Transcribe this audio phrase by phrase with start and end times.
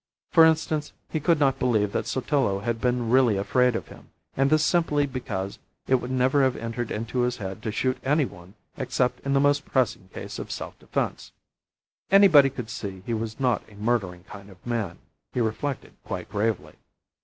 [0.31, 4.49] For instance, he could not believe that Sotillo had been really afraid of him, and
[4.49, 8.55] this simply because it would never have entered into his head to shoot any one
[8.77, 11.33] except in the most pressing case of self defence.
[12.09, 14.97] Anybody could see he was not a murdering kind of man,
[15.33, 16.73] he reflected quite gravely.